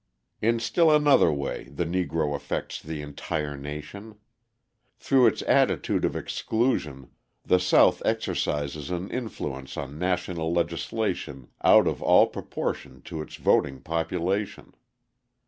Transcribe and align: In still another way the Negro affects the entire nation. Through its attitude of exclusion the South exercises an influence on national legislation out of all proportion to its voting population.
In 0.41 0.57
still 0.59 0.89
another 0.89 1.31
way 1.31 1.65
the 1.65 1.85
Negro 1.85 2.35
affects 2.35 2.81
the 2.81 3.03
entire 3.03 3.55
nation. 3.55 4.15
Through 4.97 5.27
its 5.27 5.43
attitude 5.43 6.05
of 6.05 6.15
exclusion 6.15 7.11
the 7.45 7.59
South 7.59 8.01
exercises 8.03 8.89
an 8.89 9.11
influence 9.11 9.77
on 9.77 9.99
national 9.99 10.51
legislation 10.51 11.49
out 11.63 11.85
of 11.85 12.01
all 12.01 12.25
proportion 12.25 13.03
to 13.03 13.21
its 13.21 13.35
voting 13.35 13.79
population. 13.79 14.73